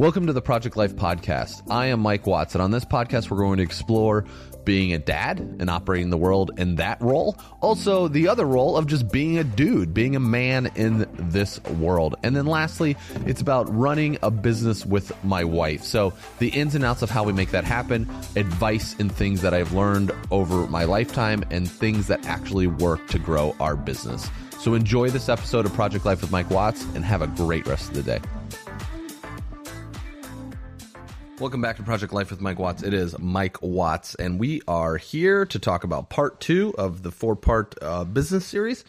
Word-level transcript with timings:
Welcome 0.00 0.28
to 0.28 0.32
the 0.32 0.40
Project 0.40 0.78
Life 0.78 0.96
Podcast. 0.96 1.70
I 1.70 1.88
am 1.88 2.00
Mike 2.00 2.26
Watts, 2.26 2.54
and 2.54 2.62
on 2.62 2.70
this 2.70 2.86
podcast, 2.86 3.30
we're 3.30 3.36
going 3.36 3.58
to 3.58 3.62
explore 3.62 4.24
being 4.64 4.94
a 4.94 4.98
dad 4.98 5.38
and 5.38 5.68
operating 5.68 6.08
the 6.08 6.16
world 6.16 6.52
in 6.56 6.76
that 6.76 7.02
role. 7.02 7.36
Also, 7.60 8.08
the 8.08 8.28
other 8.28 8.46
role 8.46 8.78
of 8.78 8.86
just 8.86 9.12
being 9.12 9.36
a 9.36 9.44
dude, 9.44 9.92
being 9.92 10.16
a 10.16 10.20
man 10.20 10.70
in 10.74 11.06
this 11.12 11.62
world. 11.64 12.14
And 12.22 12.34
then 12.34 12.46
lastly, 12.46 12.96
it's 13.26 13.42
about 13.42 13.68
running 13.76 14.16
a 14.22 14.30
business 14.30 14.86
with 14.86 15.12
my 15.22 15.44
wife. 15.44 15.84
So, 15.84 16.14
the 16.38 16.48
ins 16.48 16.74
and 16.74 16.82
outs 16.82 17.02
of 17.02 17.10
how 17.10 17.22
we 17.22 17.34
make 17.34 17.50
that 17.50 17.64
happen, 17.64 18.08
advice 18.36 18.96
and 18.98 19.12
things 19.12 19.42
that 19.42 19.52
I've 19.52 19.74
learned 19.74 20.12
over 20.30 20.66
my 20.68 20.84
lifetime, 20.84 21.44
and 21.50 21.70
things 21.70 22.06
that 22.06 22.24
actually 22.24 22.68
work 22.68 23.06
to 23.08 23.18
grow 23.18 23.54
our 23.60 23.76
business. 23.76 24.30
So, 24.60 24.72
enjoy 24.72 25.10
this 25.10 25.28
episode 25.28 25.66
of 25.66 25.74
Project 25.74 26.06
Life 26.06 26.22
with 26.22 26.30
Mike 26.30 26.48
Watts 26.48 26.84
and 26.94 27.04
have 27.04 27.20
a 27.20 27.26
great 27.26 27.66
rest 27.66 27.90
of 27.90 27.96
the 27.96 28.02
day. 28.02 28.20
Welcome 31.40 31.62
back 31.62 31.78
to 31.78 31.82
Project 31.82 32.12
Life 32.12 32.30
with 32.30 32.42
Mike 32.42 32.58
Watts. 32.58 32.82
It 32.82 32.92
is 32.92 33.18
Mike 33.18 33.62
Watts, 33.62 34.14
and 34.14 34.38
we 34.38 34.60
are 34.68 34.98
here 34.98 35.46
to 35.46 35.58
talk 35.58 35.84
about 35.84 36.10
part 36.10 36.38
two 36.38 36.74
of 36.76 37.02
the 37.02 37.10
four 37.10 37.34
part 37.34 37.74
uh, 37.80 38.04
business 38.04 38.44
series. 38.44 38.84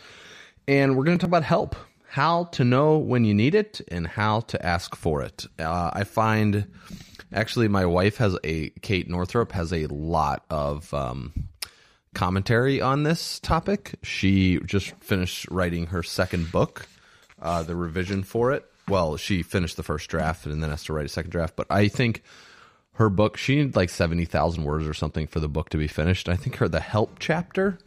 And 0.68 0.98
we're 0.98 1.06
going 1.06 1.18
to 1.18 1.22
talk 1.22 1.30
about 1.30 1.44
help 1.44 1.78
how 2.10 2.44
to 2.52 2.66
know 2.66 2.98
when 2.98 3.24
you 3.24 3.34
need 3.34 3.56
it 3.56 3.80
and 3.88 4.06
how 4.06 4.42
to 4.42 4.66
ask 4.66 4.98
for 4.98 5.22
it. 5.22 5.46
Uh, 5.58 5.92
I 5.94 6.04
find 6.04 6.68
actually, 7.32 7.70
my 7.70 7.86
wife 7.86 8.18
has 8.18 8.38
a, 8.44 8.72
Kate 8.82 9.10
Northrup 9.10 9.54
has 9.54 9.72
a 9.72 9.88
lot 9.88 10.44
of 10.50 10.94
um, 10.94 11.48
commentary 12.14 12.82
on 12.82 13.04
this 13.04 13.40
topic. 13.40 13.96
She 14.04 14.60
just 14.66 14.92
finished 15.00 15.48
writing 15.50 15.88
her 15.88 16.04
second 16.04 16.52
book, 16.52 16.86
uh, 17.42 17.64
the 17.64 17.78
revision 17.78 18.24
for 18.24 18.52
it 18.52 18.66
well, 18.92 19.18
she 19.18 19.42
finished 19.42 19.78
the 19.78 19.84
first 19.84 20.10
draft 20.10 20.46
and 20.46 20.62
then 20.62 20.70
has 20.70 20.84
to 20.84 20.94
write 20.94 21.06
a 21.06 21.10
second 21.10 21.32
draft. 21.32 21.56
But 21.56 21.68
I 21.70 21.88
think 21.88 22.24
her 22.94 23.10
book, 23.10 23.38
she 23.38 23.56
needed 23.56 23.76
like 23.76 23.90
70,000 23.90 24.64
words 24.64 24.86
or 24.86 24.94
something 24.94 25.28
for 25.28 25.40
the 25.40 25.48
book 25.48 25.70
to 25.70 25.78
be 25.78 25.88
finished. 25.88 26.28
I 26.28 26.36
think 26.36 26.58
her 26.58 26.68
The 26.68 26.82
Help 26.82 27.18
chapter 27.18 27.80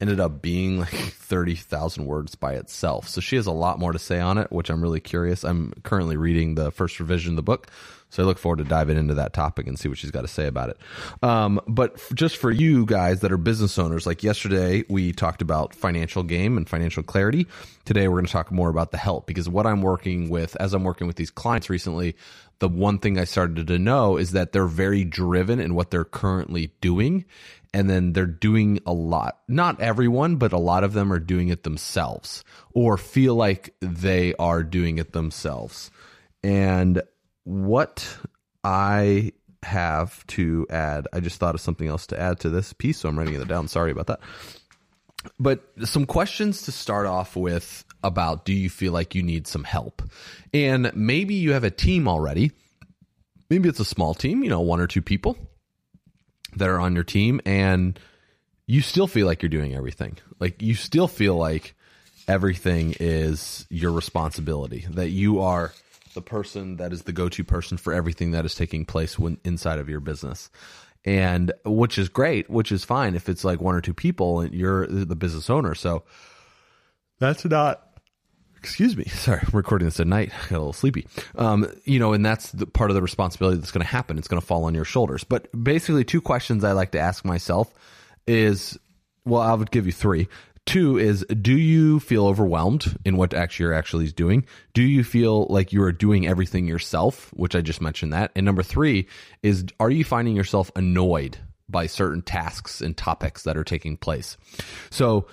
ended 0.00 0.18
up 0.18 0.40
being 0.40 0.78
like 0.78 0.88
30,000 0.90 2.06
words 2.06 2.34
by 2.34 2.54
itself. 2.54 3.06
So 3.08 3.20
she 3.20 3.36
has 3.36 3.46
a 3.46 3.52
lot 3.52 3.78
more 3.78 3.92
to 3.92 3.98
say 3.98 4.18
on 4.18 4.38
it, 4.38 4.50
which 4.50 4.70
I'm 4.70 4.82
really 4.82 5.00
curious. 5.00 5.44
I'm 5.44 5.72
currently 5.82 6.16
reading 6.16 6.54
the 6.54 6.70
first 6.70 6.98
revision 7.00 7.32
of 7.32 7.36
the 7.36 7.42
book. 7.42 7.68
So 8.08 8.22
I 8.22 8.26
look 8.26 8.38
forward 8.38 8.58
to 8.58 8.64
diving 8.64 8.96
into 8.96 9.14
that 9.14 9.32
topic 9.32 9.66
and 9.66 9.78
see 9.78 9.88
what 9.88 9.98
she's 9.98 10.10
got 10.10 10.22
to 10.22 10.28
say 10.28 10.46
about 10.46 10.70
it. 10.70 10.78
Um, 11.22 11.60
but 11.66 11.94
f- 11.94 12.12
just 12.14 12.36
for 12.36 12.50
you 12.50 12.86
guys 12.86 13.20
that 13.20 13.32
are 13.32 13.36
business 13.36 13.78
owners, 13.78 14.06
like 14.06 14.22
yesterday, 14.22 14.84
we 14.88 15.12
talked 15.12 15.42
about 15.42 15.74
financial 15.74 16.22
game 16.22 16.56
and 16.56 16.68
financial 16.68 17.02
clarity. 17.02 17.46
Today, 17.84 18.08
we're 18.08 18.16
going 18.16 18.26
to 18.26 18.32
talk 18.32 18.52
more 18.52 18.68
about 18.68 18.92
the 18.92 18.98
help 18.98 19.26
because 19.26 19.48
what 19.48 19.66
I'm 19.66 19.82
working 19.82 20.28
with, 20.28 20.56
as 20.56 20.72
I'm 20.72 20.84
working 20.84 21.06
with 21.06 21.16
these 21.16 21.30
clients 21.30 21.68
recently, 21.68 22.16
the 22.58 22.68
one 22.68 22.98
thing 22.98 23.18
I 23.18 23.24
started 23.24 23.66
to 23.66 23.78
know 23.78 24.16
is 24.16 24.32
that 24.32 24.52
they're 24.52 24.66
very 24.66 25.04
driven 25.04 25.60
in 25.60 25.74
what 25.74 25.90
they're 25.90 26.04
currently 26.04 26.72
doing. 26.80 27.24
And 27.74 27.90
then 27.90 28.14
they're 28.14 28.24
doing 28.24 28.80
a 28.86 28.92
lot. 28.94 29.40
Not 29.48 29.82
everyone, 29.82 30.36
but 30.36 30.54
a 30.54 30.58
lot 30.58 30.82
of 30.82 30.94
them 30.94 31.12
are 31.12 31.18
doing 31.18 31.48
it 31.48 31.62
themselves 31.62 32.42
or 32.72 32.96
feel 32.96 33.34
like 33.34 33.74
they 33.80 34.34
are 34.36 34.62
doing 34.62 34.96
it 34.96 35.12
themselves. 35.12 35.90
And 36.42 37.02
what 37.46 38.18
I 38.64 39.32
have 39.62 40.26
to 40.26 40.66
add, 40.68 41.06
I 41.12 41.20
just 41.20 41.38
thought 41.38 41.54
of 41.54 41.60
something 41.60 41.86
else 41.86 42.08
to 42.08 42.20
add 42.20 42.40
to 42.40 42.50
this 42.50 42.72
piece, 42.72 42.98
so 42.98 43.08
I'm 43.08 43.16
writing 43.16 43.40
it 43.40 43.46
down. 43.46 43.68
Sorry 43.68 43.92
about 43.92 44.08
that. 44.08 44.20
But 45.38 45.62
some 45.84 46.06
questions 46.06 46.62
to 46.62 46.72
start 46.72 47.06
off 47.06 47.36
with 47.36 47.84
about 48.02 48.44
do 48.44 48.52
you 48.52 48.68
feel 48.68 48.92
like 48.92 49.14
you 49.14 49.22
need 49.22 49.46
some 49.46 49.62
help? 49.62 50.02
And 50.52 50.90
maybe 50.94 51.34
you 51.34 51.52
have 51.52 51.64
a 51.64 51.70
team 51.70 52.08
already. 52.08 52.50
Maybe 53.48 53.68
it's 53.68 53.80
a 53.80 53.84
small 53.84 54.12
team, 54.12 54.42
you 54.42 54.50
know, 54.50 54.60
one 54.60 54.80
or 54.80 54.88
two 54.88 55.02
people 55.02 55.36
that 56.56 56.68
are 56.68 56.80
on 56.80 56.94
your 56.94 57.04
team, 57.04 57.40
and 57.46 57.98
you 58.66 58.80
still 58.80 59.06
feel 59.06 59.26
like 59.26 59.42
you're 59.42 59.48
doing 59.48 59.74
everything. 59.74 60.18
Like 60.40 60.62
you 60.62 60.74
still 60.74 61.06
feel 61.06 61.36
like 61.36 61.76
everything 62.26 62.96
is 62.98 63.66
your 63.70 63.92
responsibility, 63.92 64.86
that 64.90 65.10
you 65.10 65.40
are 65.42 65.72
the 66.16 66.22
person 66.22 66.78
that 66.78 66.92
is 66.92 67.02
the 67.02 67.12
go-to 67.12 67.44
person 67.44 67.76
for 67.76 67.92
everything 67.92 68.32
that 68.32 68.44
is 68.44 68.56
taking 68.56 68.84
place 68.84 69.16
when 69.16 69.38
inside 69.44 69.78
of 69.78 69.88
your 69.88 70.00
business. 70.00 70.50
And 71.04 71.52
which 71.64 71.98
is 71.98 72.08
great 72.08 72.50
which 72.50 72.72
is 72.72 72.82
fine 72.82 73.14
if 73.14 73.28
it's 73.28 73.44
like 73.44 73.60
one 73.60 73.76
or 73.76 73.80
two 73.80 73.94
people 73.94 74.40
and 74.40 74.52
you're 74.52 74.88
the 74.88 75.14
business 75.14 75.48
owner. 75.48 75.76
So 75.76 76.02
that's 77.20 77.44
not 77.44 77.82
excuse 78.56 78.96
me 78.96 79.04
sorry 79.08 79.40
i'm 79.40 79.56
recording 79.56 79.86
this 79.86 80.00
at 80.00 80.06
night 80.08 80.32
I 80.32 80.48
got 80.48 80.56
a 80.56 80.58
little 80.58 80.72
sleepy. 80.72 81.06
Um, 81.36 81.70
you 81.84 82.00
know 82.00 82.12
and 82.12 82.26
that's 82.26 82.50
the 82.50 82.66
part 82.66 82.90
of 82.90 82.96
the 82.96 83.02
responsibility 83.02 83.58
that's 83.58 83.70
going 83.70 83.84
to 83.84 83.86
happen. 83.86 84.18
It's 84.18 84.26
going 84.26 84.40
to 84.40 84.46
fall 84.46 84.64
on 84.64 84.74
your 84.74 84.84
shoulders. 84.84 85.22
But 85.22 85.48
basically 85.62 86.02
two 86.02 86.20
questions 86.20 86.64
i 86.64 86.72
like 86.72 86.90
to 86.92 86.98
ask 86.98 87.24
myself 87.24 87.72
is 88.26 88.76
well 89.24 89.42
i 89.42 89.54
would 89.54 89.70
give 89.70 89.86
you 89.86 89.92
three 89.92 90.26
Two 90.66 90.98
is, 90.98 91.24
do 91.24 91.56
you 91.56 92.00
feel 92.00 92.26
overwhelmed 92.26 92.98
in 93.04 93.16
what 93.16 93.32
actually 93.32 93.64
you're 93.64 93.72
actually 93.72 94.08
doing? 94.08 94.44
Do 94.74 94.82
you 94.82 95.04
feel 95.04 95.46
like 95.46 95.72
you 95.72 95.82
are 95.82 95.92
doing 95.92 96.26
everything 96.26 96.66
yourself, 96.66 97.30
which 97.34 97.54
I 97.54 97.60
just 97.60 97.80
mentioned 97.80 98.12
that? 98.12 98.32
And 98.34 98.44
number 98.44 98.64
three 98.64 99.06
is, 99.44 99.64
are 99.78 99.90
you 99.90 100.04
finding 100.04 100.34
yourself 100.34 100.72
annoyed 100.74 101.38
by 101.68 101.86
certain 101.86 102.20
tasks 102.20 102.80
and 102.80 102.96
topics 102.96 103.44
that 103.44 103.56
are 103.56 103.64
taking 103.64 103.96
place? 103.96 104.36
So 104.90 105.28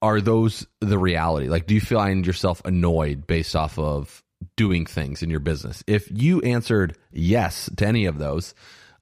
are 0.00 0.20
those 0.20 0.66
the 0.80 0.98
reality? 0.98 1.48
Like, 1.48 1.66
do 1.66 1.74
you 1.74 1.80
find 1.80 2.24
yourself 2.24 2.62
annoyed 2.64 3.26
based 3.26 3.56
off 3.56 3.78
of 3.80 4.22
doing 4.56 4.86
things 4.86 5.22
in 5.22 5.30
your 5.30 5.40
business? 5.40 5.82
If 5.88 6.08
you 6.10 6.40
answered 6.42 6.96
yes 7.10 7.68
to 7.76 7.86
any 7.86 8.06
of 8.06 8.18
those, 8.18 8.54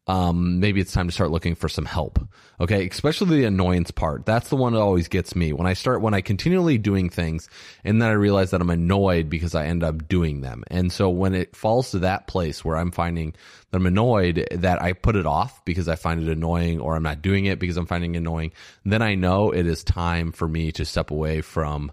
um, 0.09 0.61
maybe 0.61 0.81
it's 0.81 0.93
time 0.93 1.09
to 1.09 1.13
start 1.13 1.33
looking 1.33 1.57
for 1.57 1.69
some 1.69 1.85
help. 1.85 2.21
Okay. 2.61 2.87
Especially 2.87 3.39
the 3.39 3.45
annoyance 3.47 3.91
part. 3.91 4.25
That's 4.25 4.49
the 4.49 4.57
one 4.57 4.73
that 4.73 4.81
always 4.81 5.09
gets 5.09 5.35
me 5.35 5.53
when 5.53 5.67
I 5.67 5.73
start, 5.73 6.01
when 6.01 6.15
I 6.15 6.21
continually 6.21 6.79
doing 6.79 7.11
things 7.11 7.49
and 7.83 8.01
then 8.01 8.09
I 8.09 8.13
realize 8.13 8.53
that 8.53 8.61
I'm 8.61 8.71
annoyed 8.71 9.29
because 9.29 9.55
I 9.55 9.67
end 9.67 9.83
up 9.83 10.07
doing 10.07 10.43
them. 10.43 10.63
And 10.69 10.93
so 10.93 11.11
when 11.11 11.35
it 11.35 11.57
falls 11.57 11.91
to 11.91 12.01
that 12.01 12.29
place 12.29 12.65
where 12.65 12.77
I'm 12.77 12.93
finding 12.93 13.35
that 13.71 13.79
I'm 13.79 13.87
annoyed 13.87 14.47
that 14.53 14.81
I 14.81 14.93
put 14.93 15.17
it 15.17 15.27
off 15.27 15.65
because 15.65 15.89
I 15.89 15.97
find 15.97 16.23
it 16.23 16.29
annoying 16.29 16.81
or 16.81 16.95
I'm 16.95 17.03
not 17.03 17.21
doing 17.21 17.47
it 17.47 17.59
because 17.59 17.77
I'm 17.77 17.87
finding 17.87 18.15
it 18.15 18.19
annoying, 18.19 18.53
then 18.85 19.03
I 19.03 19.17
know 19.17 19.51
it 19.51 19.67
is 19.67 19.83
time 19.83 20.31
for 20.31 20.47
me 20.47 20.71
to 20.73 20.85
step 20.85 21.11
away 21.11 21.41
from 21.41 21.91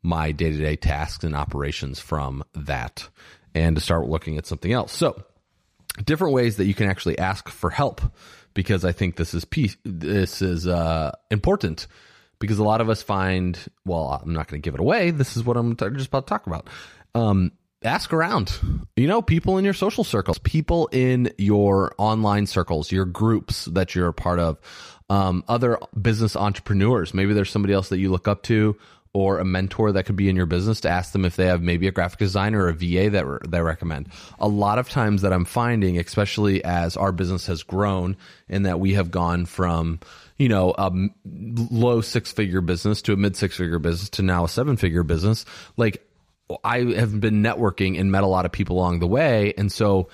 my 0.00 0.30
day 0.30 0.52
to 0.52 0.56
day 0.56 0.76
tasks 0.76 1.24
and 1.24 1.34
operations 1.34 1.98
from 1.98 2.44
that 2.54 3.08
and 3.52 3.74
to 3.74 3.82
start 3.82 4.08
looking 4.08 4.38
at 4.38 4.46
something 4.46 4.72
else. 4.72 4.92
So, 4.92 5.24
different 6.04 6.34
ways 6.34 6.56
that 6.56 6.66
you 6.66 6.74
can 6.74 6.88
actually 6.88 7.18
ask 7.18 7.48
for 7.48 7.70
help 7.70 8.00
because 8.54 8.84
I 8.84 8.92
think 8.92 9.16
this 9.16 9.34
is 9.34 9.44
piece, 9.44 9.76
this 9.84 10.42
is 10.42 10.66
uh, 10.66 11.12
important 11.30 11.86
because 12.38 12.58
a 12.58 12.64
lot 12.64 12.80
of 12.80 12.88
us 12.88 13.02
find 13.02 13.58
well 13.84 14.20
I'm 14.22 14.32
not 14.32 14.48
going 14.48 14.60
to 14.60 14.64
give 14.64 14.74
it 14.74 14.80
away. 14.80 15.10
This 15.10 15.36
is 15.36 15.44
what 15.44 15.56
I'm 15.56 15.76
just 15.76 16.08
about 16.08 16.26
to 16.26 16.30
talk 16.30 16.46
about. 16.46 16.68
Um, 17.14 17.52
ask 17.84 18.12
around. 18.12 18.58
You 18.96 19.06
know 19.06 19.22
people 19.22 19.58
in 19.58 19.64
your 19.64 19.74
social 19.74 20.04
circles 20.04 20.38
people 20.38 20.88
in 20.92 21.32
your 21.38 21.94
online 21.98 22.46
circles 22.46 22.90
your 22.90 23.04
groups 23.04 23.66
that 23.66 23.94
you're 23.94 24.08
a 24.08 24.14
part 24.14 24.38
of 24.38 24.58
um, 25.10 25.42
other 25.48 25.78
business 26.00 26.36
entrepreneurs. 26.36 27.14
Maybe 27.14 27.32
there's 27.32 27.50
somebody 27.50 27.72
else 27.74 27.88
that 27.88 27.98
you 27.98 28.10
look 28.10 28.28
up 28.28 28.42
to 28.44 28.76
or 29.12 29.38
a 29.38 29.44
mentor 29.44 29.92
that 29.92 30.04
could 30.04 30.16
be 30.16 30.28
in 30.28 30.36
your 30.36 30.46
business 30.46 30.80
to 30.82 30.88
ask 30.88 31.12
them 31.12 31.24
if 31.24 31.36
they 31.36 31.46
have 31.46 31.62
maybe 31.62 31.88
a 31.88 31.92
graphic 31.92 32.18
designer 32.18 32.64
or 32.64 32.68
a 32.68 32.74
VA 32.74 33.10
that 33.10 33.26
re- 33.26 33.38
they 33.48 33.60
recommend. 33.60 34.08
A 34.38 34.48
lot 34.48 34.78
of 34.78 34.88
times 34.88 35.22
that 35.22 35.32
I'm 35.32 35.44
finding, 35.44 35.98
especially 35.98 36.62
as 36.64 36.96
our 36.96 37.12
business 37.12 37.46
has 37.46 37.62
grown 37.62 38.16
and 38.48 38.66
that 38.66 38.80
we 38.80 38.94
have 38.94 39.10
gone 39.10 39.46
from, 39.46 40.00
you 40.36 40.48
know, 40.48 40.74
a 40.76 40.92
low 41.24 42.00
six 42.00 42.32
figure 42.32 42.60
business 42.60 43.02
to 43.02 43.12
a 43.12 43.16
mid 43.16 43.36
six 43.36 43.56
figure 43.56 43.78
business 43.78 44.10
to 44.10 44.22
now 44.22 44.44
a 44.44 44.48
seven 44.48 44.76
figure 44.76 45.02
business, 45.02 45.44
like 45.76 46.04
I 46.64 46.78
have 46.78 47.20
been 47.20 47.42
networking 47.42 47.98
and 47.98 48.10
met 48.10 48.24
a 48.24 48.28
lot 48.28 48.46
of 48.46 48.52
people 48.52 48.78
along 48.78 49.00
the 49.00 49.06
way. 49.06 49.54
And 49.56 49.70
so 49.70 50.08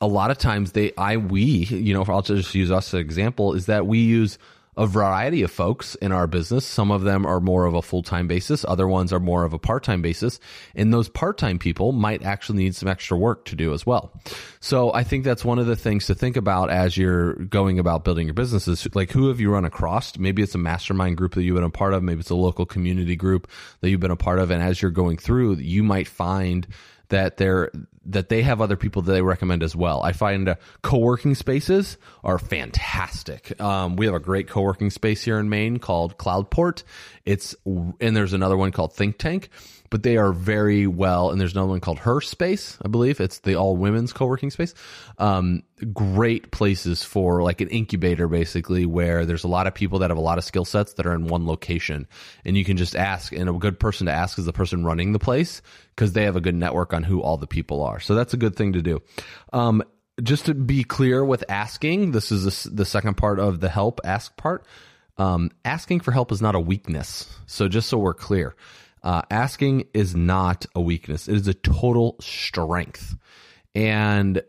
a 0.00 0.06
lot 0.06 0.30
of 0.30 0.38
times 0.38 0.72
they, 0.72 0.92
I, 0.96 1.16
we, 1.18 1.42
you 1.42 1.94
know, 1.94 2.04
I'll 2.08 2.22
just 2.22 2.54
use 2.54 2.70
us 2.70 2.88
as 2.88 2.94
an 2.94 3.00
example 3.00 3.54
is 3.54 3.66
that 3.66 3.86
we 3.86 3.98
use 3.98 4.38
a 4.76 4.86
variety 4.86 5.42
of 5.42 5.50
folks 5.50 5.94
in 5.96 6.12
our 6.12 6.26
business. 6.26 6.64
Some 6.64 6.90
of 6.90 7.02
them 7.02 7.26
are 7.26 7.40
more 7.40 7.64
of 7.64 7.74
a 7.74 7.82
full 7.82 8.02
time 8.02 8.28
basis, 8.28 8.64
other 8.66 8.86
ones 8.86 9.12
are 9.12 9.20
more 9.20 9.44
of 9.44 9.52
a 9.52 9.58
part 9.58 9.82
time 9.82 10.02
basis. 10.02 10.40
And 10.74 10.92
those 10.92 11.08
part 11.08 11.38
time 11.38 11.58
people 11.58 11.92
might 11.92 12.22
actually 12.22 12.58
need 12.58 12.74
some 12.74 12.88
extra 12.88 13.16
work 13.16 13.44
to 13.46 13.56
do 13.56 13.74
as 13.74 13.84
well. 13.84 14.12
So 14.60 14.92
I 14.92 15.04
think 15.04 15.24
that's 15.24 15.44
one 15.44 15.58
of 15.58 15.66
the 15.66 15.76
things 15.76 16.06
to 16.06 16.14
think 16.14 16.36
about 16.36 16.70
as 16.70 16.96
you're 16.96 17.34
going 17.34 17.78
about 17.78 18.04
building 18.04 18.26
your 18.26 18.34
businesses. 18.34 18.86
Like, 18.94 19.10
who 19.10 19.28
have 19.28 19.40
you 19.40 19.50
run 19.50 19.64
across? 19.64 20.18
Maybe 20.18 20.42
it's 20.42 20.54
a 20.54 20.58
mastermind 20.58 21.16
group 21.16 21.34
that 21.34 21.42
you've 21.42 21.56
been 21.56 21.64
a 21.64 21.70
part 21.70 21.94
of, 21.94 22.02
maybe 22.02 22.20
it's 22.20 22.30
a 22.30 22.34
local 22.34 22.66
community 22.66 23.16
group 23.16 23.48
that 23.80 23.90
you've 23.90 24.00
been 24.00 24.10
a 24.10 24.16
part 24.16 24.38
of. 24.38 24.50
And 24.50 24.62
as 24.62 24.80
you're 24.80 24.90
going 24.90 25.16
through, 25.16 25.56
you 25.56 25.82
might 25.82 26.08
find 26.08 26.66
that 27.10 27.36
they're 27.36 27.70
that 28.06 28.28
they 28.28 28.42
have 28.42 28.60
other 28.60 28.76
people 28.76 29.02
that 29.02 29.12
they 29.12 29.22
recommend 29.22 29.62
as 29.62 29.76
well. 29.76 30.02
I 30.02 30.12
find 30.12 30.48
uh, 30.48 30.54
co-working 30.82 31.34
spaces 31.34 31.98
are 32.24 32.38
fantastic. 32.38 33.60
Um, 33.60 33.96
we 33.96 34.06
have 34.06 34.14
a 34.14 34.20
great 34.20 34.48
co-working 34.48 34.90
space 34.90 35.22
here 35.22 35.38
in 35.38 35.48
Maine 35.48 35.78
called 35.78 36.16
Cloudport. 36.16 36.82
It's 37.24 37.54
and 37.66 38.16
there's 38.16 38.32
another 38.32 38.56
one 38.56 38.72
called 38.72 38.94
Think 38.94 39.18
Tank. 39.18 39.50
But 39.90 40.04
they 40.04 40.16
are 40.16 40.32
very 40.32 40.86
well. 40.86 41.30
And 41.30 41.40
there's 41.40 41.52
another 41.52 41.68
one 41.68 41.80
called 41.80 41.98
Her 41.98 42.20
Space, 42.20 42.78
I 42.82 42.88
believe. 42.88 43.20
It's 43.20 43.40
the 43.40 43.56
all 43.56 43.76
women's 43.76 44.12
co 44.12 44.26
working 44.26 44.50
space. 44.50 44.72
Um, 45.18 45.64
great 45.92 46.52
places 46.52 47.02
for 47.02 47.42
like 47.42 47.60
an 47.60 47.68
incubator, 47.68 48.28
basically, 48.28 48.86
where 48.86 49.26
there's 49.26 49.44
a 49.44 49.48
lot 49.48 49.66
of 49.66 49.74
people 49.74 49.98
that 49.98 50.10
have 50.10 50.18
a 50.18 50.22
lot 50.22 50.38
of 50.38 50.44
skill 50.44 50.64
sets 50.64 50.94
that 50.94 51.06
are 51.06 51.14
in 51.14 51.26
one 51.26 51.46
location. 51.46 52.06
And 52.44 52.56
you 52.56 52.64
can 52.64 52.76
just 52.76 52.94
ask, 52.94 53.32
and 53.32 53.48
a 53.48 53.52
good 53.52 53.80
person 53.80 54.06
to 54.06 54.12
ask 54.12 54.38
is 54.38 54.46
the 54.46 54.52
person 54.52 54.84
running 54.84 55.12
the 55.12 55.18
place 55.18 55.60
because 55.96 56.12
they 56.12 56.24
have 56.24 56.36
a 56.36 56.40
good 56.40 56.54
network 56.54 56.94
on 56.94 57.02
who 57.02 57.20
all 57.20 57.36
the 57.36 57.46
people 57.46 57.82
are. 57.82 58.00
So 58.00 58.14
that's 58.14 58.32
a 58.32 58.38
good 58.38 58.54
thing 58.54 58.74
to 58.74 58.82
do. 58.82 59.02
Um, 59.52 59.82
just 60.22 60.46
to 60.46 60.54
be 60.54 60.84
clear 60.84 61.24
with 61.24 61.44
asking, 61.48 62.12
this 62.12 62.30
is 62.30 62.64
the 62.64 62.84
second 62.84 63.16
part 63.16 63.40
of 63.40 63.60
the 63.60 63.68
help 63.68 64.00
ask 64.04 64.36
part. 64.36 64.64
Um, 65.16 65.50
asking 65.64 66.00
for 66.00 66.12
help 66.12 66.32
is 66.32 66.40
not 66.40 66.54
a 66.54 66.60
weakness. 66.60 67.28
So 67.46 67.68
just 67.68 67.88
so 67.88 67.98
we're 67.98 68.14
clear, 68.14 68.54
uh, 69.02 69.22
asking 69.30 69.84
is 69.94 70.14
not 70.14 70.66
a 70.74 70.80
weakness. 70.80 71.28
It 71.28 71.36
is 71.36 71.48
a 71.48 71.54
total 71.54 72.16
strength. 72.20 73.16
And 73.74 74.42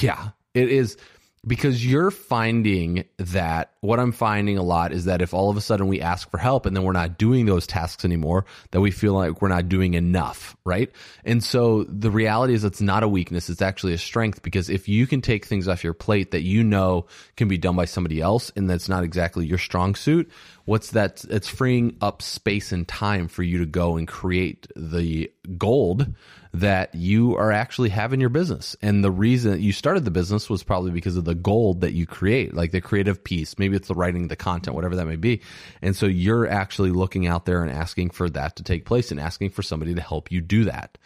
yeah, 0.00 0.30
it 0.54 0.68
is 0.70 0.96
because 1.46 1.84
you're 1.84 2.10
finding 2.10 3.04
that 3.16 3.72
what 3.80 3.98
I'm 3.98 4.12
finding 4.12 4.58
a 4.58 4.62
lot 4.62 4.92
is 4.92 5.06
that 5.06 5.22
if 5.22 5.32
all 5.32 5.48
of 5.48 5.56
a 5.56 5.60
sudden 5.62 5.88
we 5.88 6.02
ask 6.02 6.30
for 6.30 6.36
help 6.36 6.66
and 6.66 6.76
then 6.76 6.84
we're 6.84 6.92
not 6.92 7.16
doing 7.16 7.46
those 7.46 7.66
tasks 7.66 8.04
anymore, 8.04 8.44
that 8.72 8.82
we 8.82 8.90
feel 8.90 9.14
like 9.14 9.40
we're 9.40 9.48
not 9.48 9.68
doing 9.68 9.94
enough, 9.94 10.54
right? 10.64 10.90
And 11.24 11.42
so 11.42 11.84
the 11.84 12.10
reality 12.10 12.52
is 12.52 12.64
it's 12.64 12.82
not 12.82 13.02
a 13.02 13.08
weakness, 13.08 13.48
it's 13.48 13.62
actually 13.62 13.94
a 13.94 13.98
strength 13.98 14.42
because 14.42 14.68
if 14.68 14.86
you 14.86 15.06
can 15.06 15.22
take 15.22 15.46
things 15.46 15.66
off 15.66 15.82
your 15.82 15.94
plate 15.94 16.32
that 16.32 16.42
you 16.42 16.62
know 16.62 17.06
can 17.36 17.48
be 17.48 17.56
done 17.56 17.74
by 17.74 17.86
somebody 17.86 18.20
else 18.20 18.52
and 18.54 18.68
that's 18.68 18.88
not 18.88 19.02
exactly 19.02 19.46
your 19.46 19.58
strong 19.58 19.94
suit, 19.94 20.30
what's 20.66 20.90
that? 20.90 21.24
It's 21.30 21.48
freeing 21.48 21.96
up 22.02 22.20
space 22.20 22.70
and 22.70 22.86
time 22.86 23.28
for 23.28 23.42
you 23.42 23.58
to 23.58 23.66
go 23.66 23.96
and 23.96 24.06
create 24.06 24.66
the 24.76 25.32
gold 25.56 26.14
that 26.52 26.94
you 26.94 27.36
are 27.36 27.52
actually 27.52 27.90
having 27.90 28.20
your 28.20 28.28
business. 28.28 28.76
And 28.82 29.04
the 29.04 29.10
reason 29.10 29.60
you 29.60 29.72
started 29.72 30.04
the 30.04 30.10
business 30.10 30.50
was 30.50 30.62
probably 30.62 30.90
because 30.90 31.16
of 31.16 31.24
the 31.24 31.34
gold 31.34 31.82
that 31.82 31.92
you 31.92 32.06
create, 32.06 32.54
like 32.54 32.72
the 32.72 32.80
creative 32.80 33.22
piece. 33.22 33.58
Maybe 33.58 33.76
it's 33.76 33.88
the 33.88 33.94
writing, 33.94 34.28
the 34.28 34.36
content, 34.36 34.74
whatever 34.74 34.96
that 34.96 35.06
may 35.06 35.16
be. 35.16 35.42
And 35.80 35.94
so 35.94 36.06
you're 36.06 36.48
actually 36.48 36.90
looking 36.90 37.26
out 37.26 37.46
there 37.46 37.62
and 37.62 37.70
asking 37.70 38.10
for 38.10 38.28
that 38.30 38.56
to 38.56 38.64
take 38.64 38.84
place 38.84 39.10
and 39.10 39.20
asking 39.20 39.50
for 39.50 39.62
somebody 39.62 39.94
to 39.94 40.00
help 40.00 40.32
you 40.32 40.40
do 40.40 40.64
that 40.64 40.98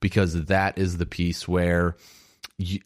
because 0.00 0.44
that 0.46 0.76
is 0.76 0.98
the 0.98 1.06
piece 1.06 1.48
where 1.48 1.96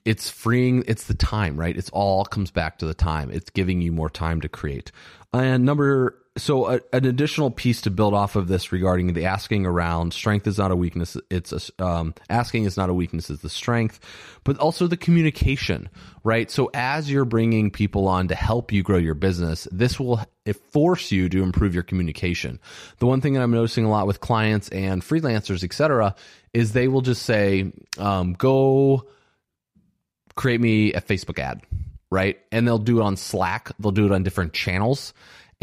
it's 0.05 0.31
freeing 0.31 0.85
it's 0.87 1.07
the 1.07 1.15
time 1.15 1.57
right 1.57 1.77
it's 1.77 1.91
all 1.91 2.25
comes 2.25 2.53
back 2.53 2.79
to 2.79 2.87
the 2.87 2.95
time 2.95 3.31
it's 3.33 3.51
giving 3.51 3.81
you 3.81 3.91
more 3.91 4.09
time 4.09 4.41
to 4.41 4.49
create 4.49 4.93
and 5.33 5.65
number 5.65 6.17
so 6.37 6.67
a, 6.67 6.81
an 6.93 7.05
additional 7.05 7.51
piece 7.51 7.83
to 7.83 7.91
build 7.91 8.13
off 8.13 8.35
of 8.35 8.49
this 8.49 8.73
regarding 8.73 9.13
the 9.13 9.25
asking 9.25 9.67
around 9.67 10.13
strength 10.13 10.47
is 10.47 10.59
not 10.59 10.71
a 10.71 10.77
weakness 10.77 11.17
it's 11.31 11.53
a 11.53 11.85
um, 11.85 12.15
asking 12.29 12.65
is 12.65 12.77
not 12.77 12.91
a 12.91 12.95
weakness 12.95 13.31
is 13.31 13.41
the 13.41 13.49
strength 13.49 14.01
but 14.43 14.59
also 14.59 14.87
the 14.87 14.97
communication 14.97 15.89
right 16.25 16.51
so 16.51 16.71
as 16.75 17.11
you're 17.11 17.25
bringing 17.25 17.71
people 17.71 18.09
on 18.09 18.29
to 18.29 18.35
help 18.35 18.73
you 18.73 18.83
grow 18.83 18.99
your 18.99 19.15
business 19.15 19.69
this 19.71 20.01
will 20.01 20.21
force 20.73 21.13
you 21.13 21.29
to 21.29 21.43
improve 21.43 21.73
your 21.75 21.85
communication 21.85 22.59
the 22.99 23.07
one 23.07 23.21
thing 23.21 23.35
that 23.35 23.43
i'm 23.43 23.53
noticing 23.53 23.85
a 23.85 23.91
lot 23.91 24.07
with 24.07 24.21
clients 24.21 24.69
and 24.71 25.03
freelancers 25.03 25.63
etc 25.63 26.15
is 26.53 26.73
they 26.73 26.89
will 26.89 27.03
just 27.03 27.23
say 27.23 27.73
um, 27.99 28.33
go 28.33 29.07
create 30.35 30.61
me 30.61 30.93
a 30.95 31.01
facebook 31.01 31.39
ad 31.39 31.63
right? 32.15 32.39
And 32.53 32.65
they'll 32.65 32.79
do 32.79 33.01
it 33.01 33.03
on 33.03 33.17
Slack, 33.17 33.73
they'll 33.81 33.91
do 33.91 34.07
it 34.07 34.13
on 34.13 34.23
different 34.23 34.53
channels. 34.53 35.13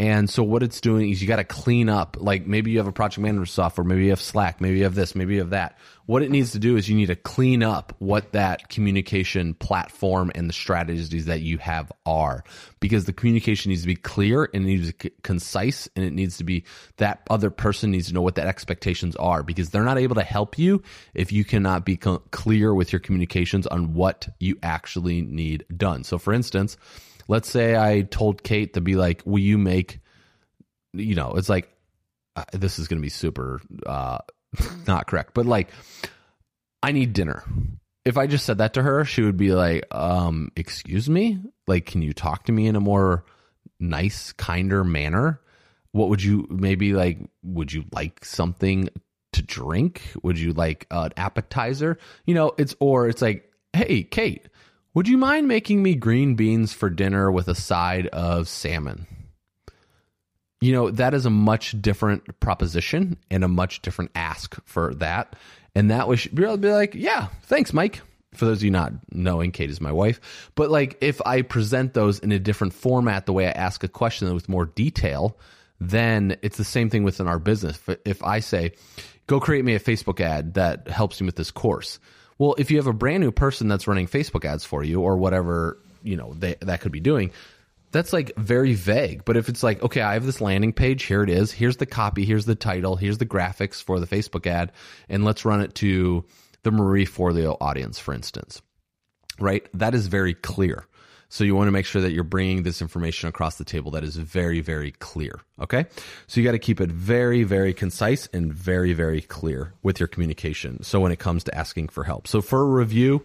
And 0.02 0.28
so 0.28 0.42
what 0.42 0.64
it's 0.64 0.80
doing 0.80 1.10
is 1.10 1.22
you 1.22 1.28
got 1.28 1.36
to 1.36 1.44
clean 1.44 1.88
up. 1.88 2.16
Like 2.18 2.44
maybe 2.44 2.72
you 2.72 2.78
have 2.78 2.88
a 2.88 2.92
project 2.92 3.20
manager 3.20 3.46
software, 3.46 3.84
maybe 3.84 4.02
you 4.02 4.10
have 4.10 4.20
Slack, 4.20 4.60
maybe 4.60 4.78
you 4.78 4.82
have 4.82 4.96
this, 4.96 5.14
maybe 5.14 5.34
you 5.34 5.38
have 5.38 5.50
that. 5.50 5.78
What 6.06 6.24
it 6.24 6.30
needs 6.32 6.50
to 6.52 6.58
do 6.58 6.76
is 6.76 6.88
you 6.88 6.96
need 6.96 7.06
to 7.06 7.14
clean 7.14 7.62
up 7.62 7.94
what 8.00 8.32
that 8.32 8.68
communication 8.68 9.54
platform 9.54 10.32
and 10.34 10.48
the 10.48 10.52
strategies 10.52 11.26
that 11.26 11.42
you 11.42 11.58
have 11.58 11.92
are 12.04 12.42
because 12.80 13.04
the 13.04 13.12
communication 13.12 13.70
needs 13.70 13.82
to 13.82 13.86
be 13.86 13.94
clear 13.94 14.50
and 14.52 14.64
it 14.64 14.66
needs 14.66 14.90
to 14.90 14.96
be 14.96 15.10
concise 15.22 15.88
and 15.94 16.04
it 16.04 16.12
needs 16.12 16.38
to 16.38 16.42
be 16.42 16.64
that 16.96 17.22
other 17.30 17.50
person 17.50 17.92
needs 17.92 18.08
to 18.08 18.14
know 18.14 18.22
what 18.22 18.34
that 18.34 18.48
expectations 18.48 19.14
are 19.14 19.44
because 19.44 19.70
they're 19.70 19.84
not 19.84 19.98
able 19.98 20.16
to 20.16 20.24
help 20.24 20.58
you 20.58 20.82
if 21.14 21.30
you 21.30 21.44
cannot 21.44 21.84
be 21.84 21.96
clear 21.96 22.74
with 22.74 22.92
your 22.92 22.98
communications 22.98 23.68
on 23.68 23.94
what 23.94 24.28
you 24.40 24.58
actually 24.64 25.22
need 25.22 25.64
done. 25.76 26.02
So 26.02 26.18
for 26.18 26.32
instance, 26.32 26.76
let's 27.32 27.50
say 27.50 27.74
I 27.74 28.02
told 28.02 28.42
Kate 28.42 28.74
to 28.74 28.82
be 28.82 28.94
like, 28.94 29.22
"Will 29.24 29.38
you 29.38 29.56
make?" 29.56 30.00
You 30.92 31.14
know, 31.14 31.32
it's 31.32 31.48
like 31.48 31.72
uh, 32.36 32.44
this 32.52 32.78
is 32.78 32.88
going 32.88 32.98
to 32.98 33.02
be 33.02 33.08
super 33.08 33.62
uh, 33.86 34.18
not 34.86 35.06
correct, 35.06 35.32
but 35.32 35.46
like, 35.46 35.70
I 36.82 36.92
need 36.92 37.14
dinner. 37.14 37.42
If 38.04 38.18
I 38.18 38.26
just 38.26 38.44
said 38.44 38.58
that 38.58 38.74
to 38.74 38.82
her, 38.82 39.06
she 39.06 39.22
would 39.22 39.38
be 39.38 39.52
like, 39.52 39.84
um, 39.94 40.52
"Excuse 40.56 41.08
me, 41.08 41.40
like, 41.66 41.86
can 41.86 42.02
you 42.02 42.12
talk 42.12 42.44
to 42.44 42.52
me 42.52 42.66
in 42.66 42.76
a 42.76 42.80
more 42.80 43.24
nice, 43.80 44.32
kinder 44.32 44.84
manner?" 44.84 45.40
What 45.92 46.08
would 46.08 46.22
you 46.22 46.46
maybe 46.50 46.92
like? 46.92 47.18
Would 47.42 47.72
you 47.72 47.84
like 47.92 48.24
something 48.24 48.88
to 49.32 49.42
drink? 49.42 50.02
Would 50.22 50.38
you 50.38 50.52
like 50.52 50.86
an 50.90 51.12
appetizer? 51.16 51.98
You 52.26 52.34
know, 52.34 52.52
it's 52.58 52.74
or 52.80 53.08
it's 53.08 53.22
like, 53.22 53.50
hey, 53.72 54.02
Kate, 54.02 54.48
would 54.94 55.08
you 55.08 55.16
mind 55.16 55.48
making 55.48 55.82
me 55.82 55.94
green 55.94 56.34
beans 56.34 56.72
for 56.72 56.90
dinner 56.90 57.30
with 57.30 57.48
a 57.48 57.54
side 57.54 58.08
of 58.08 58.48
salmon? 58.48 59.06
You 60.60 60.72
know, 60.72 60.90
that 60.90 61.14
is 61.14 61.26
a 61.26 61.30
much 61.30 61.80
different 61.80 62.38
proposition 62.38 63.16
and 63.30 63.42
a 63.42 63.48
much 63.48 63.82
different 63.82 64.12
ask 64.14 64.56
for 64.64 64.94
that. 64.94 65.34
And 65.74 65.90
that 65.90 66.06
was 66.08 66.26
be 66.26 66.46
like, 66.46 66.94
yeah, 66.94 67.28
thanks, 67.44 67.72
Mike. 67.72 68.02
For 68.34 68.44
those 68.44 68.58
of 68.58 68.64
you 68.64 68.70
not 68.70 68.92
knowing, 69.10 69.50
Kate 69.50 69.70
is 69.70 69.80
my 69.80 69.92
wife. 69.92 70.50
But 70.54 70.70
like, 70.70 70.96
if 71.00 71.20
I 71.26 71.42
present 71.42 71.94
those 71.94 72.18
in 72.18 72.32
a 72.32 72.38
different 72.38 72.72
format, 72.72 73.26
the 73.26 73.32
way 73.32 73.46
I 73.46 73.50
ask 73.50 73.82
a 73.84 73.88
question 73.88 74.32
with 74.34 74.48
more 74.48 74.66
detail, 74.66 75.36
then 75.80 76.36
it's 76.42 76.56
the 76.56 76.64
same 76.64 76.88
thing 76.88 77.02
within 77.02 77.26
our 77.26 77.38
business. 77.38 77.78
If 78.04 78.22
I 78.22 78.40
say, 78.40 78.72
go 79.26 79.40
create 79.40 79.64
me 79.64 79.74
a 79.74 79.80
Facebook 79.80 80.20
ad 80.20 80.54
that 80.54 80.88
helps 80.88 81.20
me 81.20 81.26
with 81.26 81.36
this 81.36 81.50
course 81.50 81.98
well, 82.42 82.56
if 82.58 82.72
you 82.72 82.78
have 82.78 82.88
a 82.88 82.92
brand 82.92 83.20
new 83.22 83.30
person 83.30 83.68
that's 83.68 83.86
running 83.86 84.08
Facebook 84.08 84.44
ads 84.44 84.64
for 84.64 84.82
you 84.82 85.00
or 85.00 85.16
whatever, 85.16 85.78
you 86.02 86.16
know, 86.16 86.34
they, 86.34 86.56
that 86.62 86.80
could 86.80 86.90
be 86.90 86.98
doing, 86.98 87.30
that's 87.92 88.12
like 88.12 88.34
very 88.36 88.74
vague. 88.74 89.24
But 89.24 89.36
if 89.36 89.48
it's 89.48 89.62
like, 89.62 89.80
okay, 89.80 90.00
I 90.00 90.14
have 90.14 90.26
this 90.26 90.40
landing 90.40 90.72
page, 90.72 91.04
here 91.04 91.22
it 91.22 91.30
is, 91.30 91.52
here's 91.52 91.76
the 91.76 91.86
copy, 91.86 92.24
here's 92.24 92.44
the 92.44 92.56
title, 92.56 92.96
here's 92.96 93.18
the 93.18 93.26
graphics 93.26 93.80
for 93.80 94.00
the 94.00 94.08
Facebook 94.08 94.48
ad, 94.48 94.72
and 95.08 95.24
let's 95.24 95.44
run 95.44 95.60
it 95.60 95.76
to 95.76 96.24
the 96.64 96.72
Marie 96.72 97.06
Forleo 97.06 97.56
audience, 97.60 98.00
for 98.00 98.12
instance, 98.12 98.60
right? 99.38 99.64
That 99.74 99.94
is 99.94 100.08
very 100.08 100.34
clear. 100.34 100.84
So 101.32 101.44
you 101.44 101.56
want 101.56 101.68
to 101.68 101.72
make 101.72 101.86
sure 101.86 102.02
that 102.02 102.12
you're 102.12 102.24
bringing 102.24 102.62
this 102.62 102.82
information 102.82 103.26
across 103.26 103.56
the 103.56 103.64
table 103.64 103.90
that 103.92 104.04
is 104.04 104.16
very, 104.16 104.60
very 104.60 104.90
clear. 104.90 105.40
Okay. 105.58 105.86
So 106.26 106.38
you 106.38 106.46
got 106.46 106.52
to 106.52 106.58
keep 106.58 106.78
it 106.78 106.90
very, 106.92 107.42
very 107.42 107.72
concise 107.72 108.26
and 108.34 108.52
very, 108.52 108.92
very 108.92 109.22
clear 109.22 109.72
with 109.82 109.98
your 109.98 110.08
communication. 110.08 110.82
So 110.82 111.00
when 111.00 111.10
it 111.10 111.18
comes 111.18 111.42
to 111.44 111.54
asking 111.56 111.88
for 111.88 112.04
help. 112.04 112.28
So 112.28 112.42
for 112.42 112.60
a 112.60 112.66
review, 112.66 113.24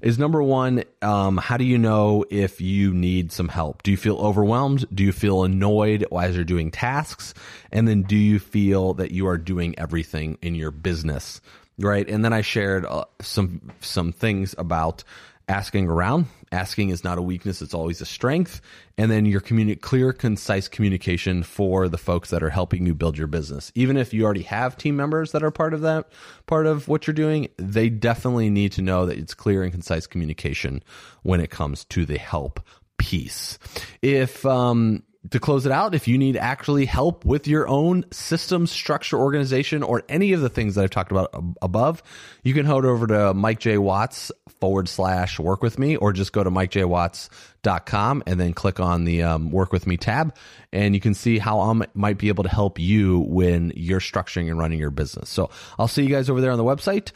is 0.00 0.20
number 0.20 0.40
one, 0.40 0.84
um, 1.02 1.36
how 1.36 1.56
do 1.56 1.64
you 1.64 1.78
know 1.78 2.24
if 2.30 2.60
you 2.60 2.94
need 2.94 3.32
some 3.32 3.48
help? 3.48 3.82
Do 3.82 3.90
you 3.90 3.96
feel 3.96 4.18
overwhelmed? 4.18 4.86
Do 4.94 5.02
you 5.02 5.10
feel 5.10 5.42
annoyed 5.42 6.06
as 6.16 6.36
you're 6.36 6.44
doing 6.44 6.70
tasks? 6.70 7.34
And 7.72 7.88
then 7.88 8.02
do 8.02 8.14
you 8.14 8.38
feel 8.38 8.94
that 8.94 9.10
you 9.10 9.26
are 9.26 9.36
doing 9.36 9.76
everything 9.76 10.38
in 10.42 10.54
your 10.54 10.70
business? 10.70 11.40
Right. 11.76 12.08
And 12.08 12.24
then 12.24 12.32
I 12.32 12.42
shared 12.42 12.86
uh, 12.86 13.06
some, 13.20 13.72
some 13.80 14.12
things 14.12 14.54
about 14.58 15.02
asking 15.48 15.88
around. 15.88 16.26
Asking 16.50 16.88
is 16.88 17.04
not 17.04 17.18
a 17.18 17.22
weakness, 17.22 17.60
it's 17.60 17.74
always 17.74 18.00
a 18.00 18.06
strength. 18.06 18.62
And 18.96 19.10
then 19.10 19.26
your 19.26 19.40
communi- 19.40 19.80
clear, 19.80 20.12
concise 20.12 20.66
communication 20.66 21.42
for 21.42 21.88
the 21.88 21.98
folks 21.98 22.30
that 22.30 22.42
are 22.42 22.50
helping 22.50 22.86
you 22.86 22.94
build 22.94 23.18
your 23.18 23.26
business. 23.26 23.70
Even 23.74 23.96
if 23.96 24.14
you 24.14 24.24
already 24.24 24.42
have 24.42 24.76
team 24.76 24.96
members 24.96 25.32
that 25.32 25.42
are 25.42 25.50
part 25.50 25.74
of 25.74 25.82
that, 25.82 26.08
part 26.46 26.66
of 26.66 26.88
what 26.88 27.06
you're 27.06 27.14
doing, 27.14 27.48
they 27.58 27.90
definitely 27.90 28.48
need 28.48 28.72
to 28.72 28.82
know 28.82 29.04
that 29.06 29.18
it's 29.18 29.34
clear 29.34 29.62
and 29.62 29.72
concise 29.72 30.06
communication 30.06 30.82
when 31.22 31.40
it 31.40 31.50
comes 31.50 31.84
to 31.86 32.06
the 32.06 32.18
help 32.18 32.60
piece. 32.96 33.58
If 34.02 34.44
um, 34.46 35.02
to 35.30 35.40
close 35.40 35.66
it 35.66 35.72
out, 35.72 35.94
if 35.94 36.06
you 36.06 36.16
need 36.16 36.36
actually 36.36 36.86
help 36.86 37.24
with 37.24 37.48
your 37.48 37.68
own 37.68 38.04
system, 38.12 38.66
structure, 38.66 39.18
organization, 39.18 39.82
or 39.82 40.02
any 40.08 40.32
of 40.32 40.40
the 40.40 40.48
things 40.48 40.76
that 40.76 40.84
I've 40.84 40.90
talked 40.90 41.10
about 41.10 41.30
above, 41.60 42.02
you 42.44 42.54
can 42.54 42.64
head 42.64 42.84
over 42.84 43.06
to 43.08 43.34
Mike 43.34 43.58
J. 43.58 43.78
Watts 43.78 44.30
forward 44.60 44.88
slash 44.88 45.38
work 45.38 45.62
with 45.62 45.78
me, 45.78 45.96
or 45.96 46.12
just 46.12 46.32
go 46.32 46.44
to 46.44 46.50
mikejwatts.com 46.50 48.22
and 48.26 48.40
then 48.40 48.52
click 48.52 48.80
on 48.80 49.04
the 49.04 49.24
um, 49.24 49.50
work 49.50 49.72
with 49.72 49.86
me 49.86 49.96
tab. 49.96 50.34
And 50.72 50.94
you 50.94 51.00
can 51.00 51.14
see 51.14 51.38
how 51.38 51.60
I 51.60 51.86
might 51.94 52.18
be 52.18 52.28
able 52.28 52.44
to 52.44 52.50
help 52.50 52.78
you 52.78 53.20
when 53.20 53.72
you're 53.74 54.00
structuring 54.00 54.48
and 54.48 54.58
running 54.58 54.78
your 54.78 54.90
business. 54.90 55.28
So 55.28 55.50
I'll 55.78 55.88
see 55.88 56.04
you 56.04 56.10
guys 56.10 56.30
over 56.30 56.40
there 56.40 56.52
on 56.52 56.58
the 56.58 56.64
website, 56.64 57.10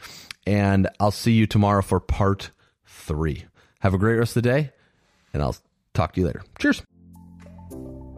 and 0.45 0.89
I'll 0.99 1.11
see 1.11 1.31
you 1.31 1.47
tomorrow 1.47 1.81
for 1.81 1.99
part 1.99 2.51
three. 2.85 3.45
Have 3.79 3.93
a 3.93 3.97
great 3.97 4.15
rest 4.15 4.35
of 4.35 4.43
the 4.43 4.49
day, 4.49 4.71
and 5.33 5.41
I'll 5.41 5.55
talk 5.93 6.13
to 6.13 6.21
you 6.21 6.27
later. 6.27 6.43
Cheers. 6.59 6.83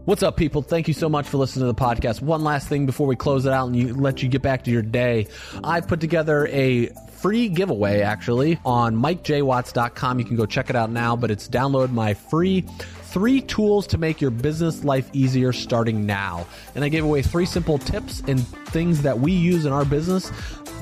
What's 0.06 0.22
up, 0.22 0.38
people? 0.38 0.62
Thank 0.62 0.88
you 0.88 0.94
so 0.94 1.10
much 1.10 1.28
for 1.28 1.38
listening 1.38 1.64
to 1.64 1.74
the 1.74 1.82
podcast. 1.82 2.22
One 2.22 2.44
last 2.44 2.68
thing 2.68 2.86
before 2.86 3.08
we 3.08 3.16
close 3.16 3.48
it 3.48 3.52
out 3.52 3.66
and 3.66 3.76
you, 3.76 3.96
let 3.96 4.22
you 4.22 4.30
get 4.30 4.44
back 4.44 4.66
to 4.66 4.72
your 4.72 4.84
day. 4.84 5.26
I've 5.64 5.88
put 5.88 6.00
together 6.00 6.46
a 6.52 6.90
free 7.14 7.50
giveaway 7.50 8.02
actually 8.02 8.60
on 8.64 8.96
mikejwatts.com. 8.98 10.20
You 10.20 10.26
can 10.26 10.36
go 10.36 10.46
check 10.46 10.70
it 10.70 10.76
out 10.76 10.92
now, 10.92 11.16
but 11.16 11.32
it's 11.32 11.48
download 11.48 11.90
my 11.90 12.14
free 12.14 12.62
three 12.62 13.42
tools 13.42 13.88
to 13.88 13.98
make 13.98 14.22
your 14.22 14.30
business 14.30 14.84
life 14.84 15.10
easier 15.12 15.52
starting 15.52 16.06
now. 16.06 16.46
And 16.76 16.84
I 16.84 16.90
gave 16.90 17.04
away 17.04 17.24
three 17.24 17.48
simple 17.48 17.80
tips 17.80 18.22
and 18.28 18.48
things 18.48 19.02
that 19.02 19.20
we 19.20 19.32
use 19.32 19.66
in 19.66 19.74
our 19.74 19.86
business 19.86 20.32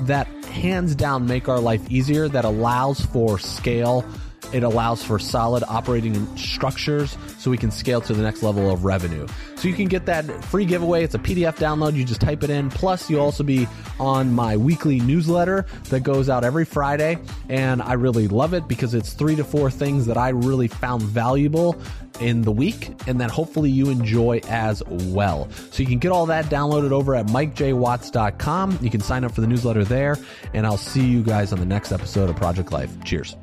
that 0.02 0.26
hands 0.44 0.94
down 0.94 1.26
make 1.26 1.48
our 1.48 1.60
life 1.60 1.90
easier, 1.90 2.28
that 2.28 2.44
allows 2.44 3.00
for 3.00 3.38
scale 3.38 4.04
it 4.52 4.62
allows 4.62 5.02
for 5.02 5.18
solid 5.18 5.64
operating 5.66 6.36
structures 6.36 7.16
so 7.44 7.50
we 7.50 7.58
can 7.58 7.70
scale 7.70 8.00
to 8.00 8.14
the 8.14 8.22
next 8.22 8.42
level 8.42 8.70
of 8.70 8.86
revenue. 8.86 9.26
So 9.56 9.68
you 9.68 9.74
can 9.74 9.84
get 9.84 10.06
that 10.06 10.24
free 10.46 10.64
giveaway. 10.64 11.04
It's 11.04 11.14
a 11.14 11.18
PDF 11.18 11.58
download. 11.58 11.94
You 11.94 12.02
just 12.02 12.22
type 12.22 12.42
it 12.42 12.48
in. 12.48 12.70
Plus, 12.70 13.10
you'll 13.10 13.20
also 13.20 13.44
be 13.44 13.68
on 14.00 14.32
my 14.32 14.56
weekly 14.56 14.98
newsletter 15.00 15.66
that 15.90 16.00
goes 16.00 16.30
out 16.30 16.42
every 16.42 16.64
Friday. 16.64 17.18
And 17.50 17.82
I 17.82 17.92
really 17.92 18.28
love 18.28 18.54
it 18.54 18.66
because 18.66 18.94
it's 18.94 19.12
three 19.12 19.36
to 19.36 19.44
four 19.44 19.70
things 19.70 20.06
that 20.06 20.16
I 20.16 20.30
really 20.30 20.68
found 20.68 21.02
valuable 21.02 21.78
in 22.18 22.40
the 22.40 22.52
week 22.52 22.94
and 23.06 23.20
that 23.20 23.30
hopefully 23.30 23.70
you 23.70 23.90
enjoy 23.90 24.40
as 24.48 24.82
well. 24.86 25.50
So 25.70 25.82
you 25.82 25.86
can 25.86 25.98
get 25.98 26.12
all 26.12 26.24
that 26.26 26.46
downloaded 26.46 26.92
over 26.92 27.14
at 27.14 27.26
mikejwatts.com. 27.26 28.78
You 28.80 28.90
can 28.90 29.02
sign 29.02 29.22
up 29.22 29.32
for 29.32 29.42
the 29.42 29.46
newsletter 29.46 29.84
there. 29.84 30.16
And 30.54 30.66
I'll 30.66 30.78
see 30.78 31.04
you 31.04 31.22
guys 31.22 31.52
on 31.52 31.58
the 31.58 31.66
next 31.66 31.92
episode 31.92 32.30
of 32.30 32.36
Project 32.36 32.72
Life. 32.72 32.90
Cheers. 33.04 33.36